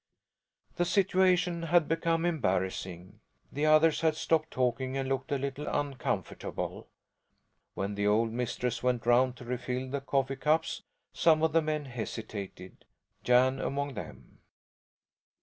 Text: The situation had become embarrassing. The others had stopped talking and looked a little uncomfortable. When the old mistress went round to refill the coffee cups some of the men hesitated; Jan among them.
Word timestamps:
The 0.77 0.83
situation 0.85 1.61
had 1.61 1.87
become 1.87 2.25
embarrassing. 2.25 3.19
The 3.51 3.67
others 3.67 4.01
had 4.01 4.15
stopped 4.15 4.49
talking 4.49 4.97
and 4.97 5.07
looked 5.07 5.31
a 5.31 5.37
little 5.37 5.67
uncomfortable. 5.67 6.87
When 7.75 7.93
the 7.93 8.07
old 8.07 8.31
mistress 8.31 8.81
went 8.81 9.05
round 9.05 9.37
to 9.37 9.45
refill 9.45 9.91
the 9.91 10.01
coffee 10.01 10.37
cups 10.37 10.81
some 11.13 11.43
of 11.43 11.53
the 11.53 11.61
men 11.61 11.85
hesitated; 11.85 12.83
Jan 13.23 13.59
among 13.59 13.93
them. 13.93 14.39